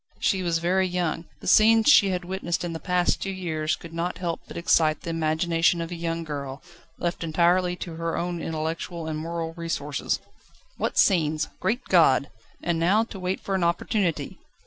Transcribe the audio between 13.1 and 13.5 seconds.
wait